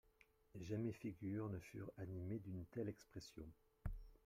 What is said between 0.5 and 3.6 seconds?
Jamais figures ne furent animées d'une telle expression.